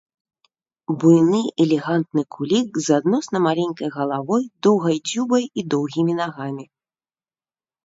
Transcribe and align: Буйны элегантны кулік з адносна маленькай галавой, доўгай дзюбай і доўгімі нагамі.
Буйны 1.01 1.41
элегантны 1.65 2.21
кулік 2.37 2.69
з 2.87 2.97
адносна 2.99 3.37
маленькай 3.47 3.93
галавой, 3.97 4.43
доўгай 4.69 4.97
дзюбай 5.13 5.43
і 5.59 5.69
доўгімі 5.77 6.13
нагамі. 6.25 6.65